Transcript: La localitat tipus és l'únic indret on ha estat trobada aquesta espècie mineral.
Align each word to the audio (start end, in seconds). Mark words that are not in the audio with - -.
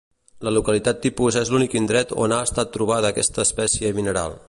La 0.45 0.53
localitat 0.55 1.03
tipus 1.03 1.37
és 1.43 1.53
l'únic 1.55 1.77
indret 1.81 2.17
on 2.25 2.35
ha 2.39 2.43
estat 2.49 2.75
trobada 2.79 3.13
aquesta 3.15 3.47
espècie 3.49 3.97
mineral. 4.01 4.39